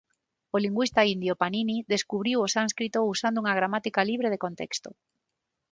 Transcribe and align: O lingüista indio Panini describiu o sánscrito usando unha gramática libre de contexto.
O 0.55 0.57
lingüista 0.63 1.01
indio 1.15 1.33
Panini 1.41 1.77
describiu 1.93 2.37
o 2.41 2.51
sánscrito 2.55 2.99
usando 3.13 3.37
unha 3.43 3.57
gramática 3.59 4.01
libre 4.09 4.31
de 4.33 4.41
contexto. 4.45 4.89